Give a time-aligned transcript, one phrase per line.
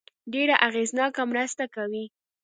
[0.33, 2.05] ډېره اغېزناکه مرسته کوي.